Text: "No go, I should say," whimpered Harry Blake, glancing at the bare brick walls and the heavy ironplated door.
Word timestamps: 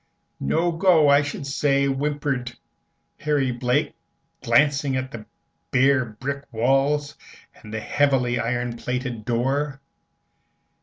"No 0.39 0.71
go, 0.71 1.09
I 1.09 1.21
should 1.21 1.45
say," 1.45 1.85
whimpered 1.85 2.53
Harry 3.19 3.51
Blake, 3.51 3.93
glancing 4.43 4.95
at 4.95 5.11
the 5.11 5.27
bare 5.69 6.03
brick 6.05 6.51
walls 6.51 7.15
and 7.53 7.71
the 7.71 7.81
heavy 7.81 8.39
ironplated 8.39 9.25
door. 9.25 9.79